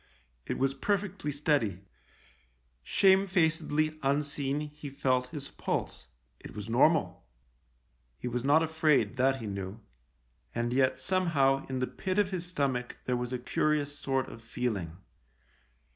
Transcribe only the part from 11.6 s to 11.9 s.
in the